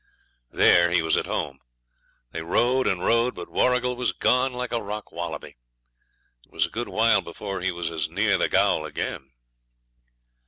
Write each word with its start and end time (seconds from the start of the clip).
There 0.49 0.89
he 0.89 1.03
was 1.03 1.15
at 1.15 1.27
home. 1.27 1.59
They 2.31 2.41
rode 2.41 2.87
and 2.87 3.03
rode, 3.05 3.35
but 3.35 3.51
Warrigal 3.51 3.95
was 3.95 4.13
gone 4.13 4.51
like 4.51 4.71
a 4.71 4.81
rock 4.81 5.11
wallaby. 5.11 5.57
It 6.43 6.49
was 6.51 6.65
a 6.65 6.71
good 6.71 6.89
while 6.89 7.21
before 7.21 7.61
he 7.61 7.71
was 7.71 7.91
as 7.91 8.09
near 8.09 8.35
the 8.39 8.49
gaol 8.49 8.83
again. 8.83 9.29